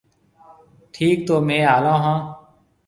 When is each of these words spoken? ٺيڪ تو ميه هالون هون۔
ٺيڪ 0.93 1.17
تو 1.27 1.35
ميه 1.47 1.61
هالون 1.69 1.97
هون۔ 2.03 2.19